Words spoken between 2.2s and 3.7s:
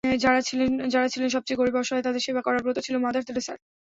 সেবা করার ব্রত ছিল মাদার তেরেসার।